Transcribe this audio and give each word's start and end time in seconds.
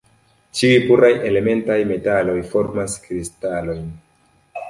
Ĉiuj 0.59 0.77
puraj 0.85 1.11
elementaj 1.31 1.77
metaloj 1.91 2.37
formas 2.53 2.97
kristalojn. 3.05 3.85